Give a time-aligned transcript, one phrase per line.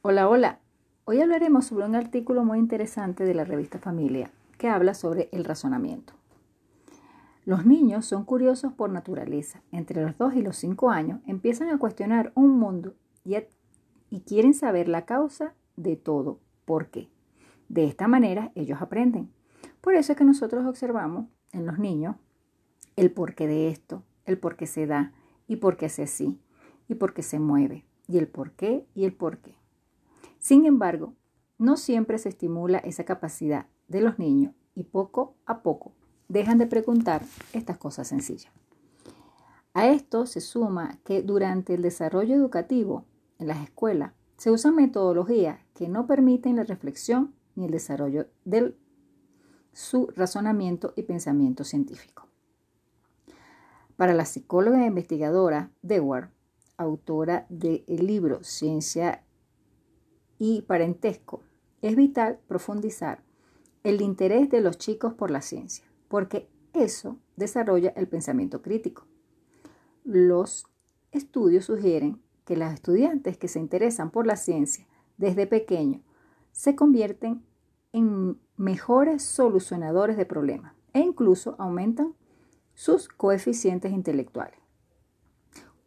[0.00, 0.60] Hola, hola.
[1.06, 5.44] Hoy hablaremos sobre un artículo muy interesante de la revista Familia que habla sobre el
[5.44, 6.12] razonamiento.
[7.44, 9.60] Los niños son curiosos por naturaleza.
[9.72, 13.36] Entre los 2 y los 5 años empiezan a cuestionar un mundo y,
[14.08, 16.38] y quieren saber la causa de todo.
[16.64, 17.08] ¿Por qué?
[17.68, 19.32] De esta manera ellos aprenden.
[19.80, 22.14] Por eso es que nosotros observamos en los niños
[22.94, 25.12] el porqué de esto, el por qué se da
[25.48, 26.38] y por qué se así
[26.86, 29.57] y por qué se mueve y el por qué y el por qué.
[30.38, 31.14] Sin embargo,
[31.58, 35.92] no siempre se estimula esa capacidad de los niños y poco a poco
[36.28, 38.52] dejan de preguntar estas cosas sencillas.
[39.74, 43.04] A esto se suma que durante el desarrollo educativo
[43.38, 48.76] en las escuelas se usan metodologías que no permiten la reflexión ni el desarrollo de
[49.72, 52.26] su razonamiento y pensamiento científico.
[53.96, 56.30] Para la psicóloga e investigadora Dewar,
[56.76, 59.24] autora del libro Ciencia
[60.38, 61.42] y Parentesco,
[61.82, 63.22] es vital profundizar
[63.84, 69.06] el interés de los chicos por la ciencia, porque eso desarrolla el pensamiento crítico.
[70.04, 70.66] Los
[71.12, 76.02] estudios sugieren que los estudiantes que se interesan por la ciencia desde pequeño
[76.52, 77.42] se convierten
[77.92, 82.14] en mejores solucionadores de problemas e incluso aumentan
[82.74, 84.58] sus coeficientes intelectuales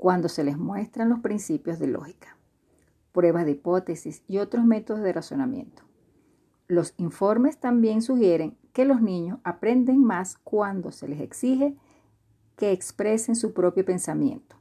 [0.01, 2.35] cuando se les muestran los principios de lógica,
[3.11, 5.83] pruebas de hipótesis y otros métodos de razonamiento.
[6.67, 11.75] Los informes también sugieren que los niños aprenden más cuando se les exige
[12.55, 14.55] que expresen su propio pensamiento.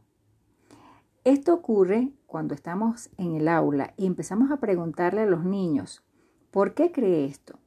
[1.23, 6.03] Esto ocurre cuando estamos en el aula y empezamos a preguntarle a los niños,
[6.51, 7.59] ¿por qué cree esto?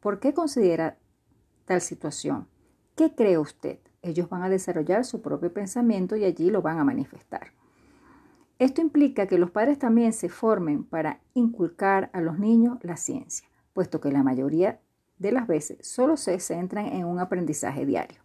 [0.00, 0.98] ¿Por qué considera
[1.66, 2.48] tal situación?
[2.96, 3.78] ¿Qué cree usted?
[4.02, 7.52] Ellos van a desarrollar su propio pensamiento y allí lo van a manifestar.
[8.58, 13.48] Esto implica que los padres también se formen para inculcar a los niños la ciencia
[13.74, 14.80] puesto que la mayoría
[15.18, 18.22] de las veces solo se centran en un aprendizaje diario.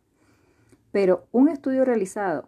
[0.92, 2.48] Pero un estudio realizado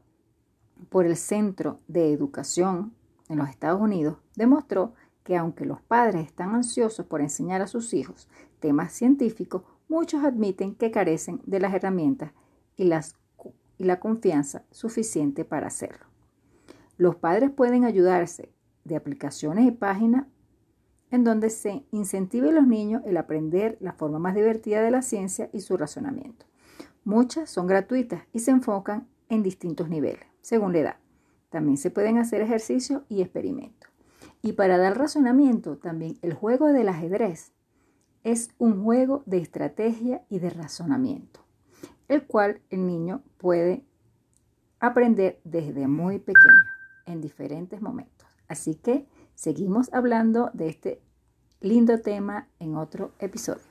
[0.90, 2.94] por el Centro de Educación
[3.28, 4.94] en los Estados Unidos demostró
[5.24, 8.28] que aunque los padres están ansiosos por enseñar a sus hijos
[8.60, 12.32] temas científicos, muchos admiten que carecen de las herramientas
[12.78, 12.90] y,
[13.78, 16.11] y la confianza suficiente para hacerlo.
[17.02, 18.54] Los padres pueden ayudarse
[18.84, 20.28] de aplicaciones y páginas
[21.10, 25.02] en donde se incentive a los niños el aprender la forma más divertida de la
[25.02, 26.46] ciencia y su razonamiento.
[27.04, 30.96] Muchas son gratuitas y se enfocan en distintos niveles, según la edad.
[31.50, 33.90] También se pueden hacer ejercicios y experimentos.
[34.44, 37.52] Y para dar razonamiento, también el juego del ajedrez
[38.24, 41.40] es un juego de estrategia y de razonamiento,
[42.08, 43.84] el cual el niño puede
[44.80, 46.71] aprender desde muy pequeño,
[47.12, 48.28] en diferentes momentos.
[48.48, 49.08] Así que
[49.42, 51.02] Seguimos hablando de este
[51.62, 53.71] lindo tema en otro episodio.